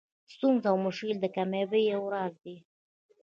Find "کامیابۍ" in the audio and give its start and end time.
1.35-1.83